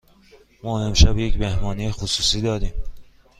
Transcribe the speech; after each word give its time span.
ما 0.63 0.85
امشب 0.87 1.17
یک 1.17 1.37
مهمانی 1.37 1.91
خصوصی 1.91 2.41
داریم. 2.41 2.73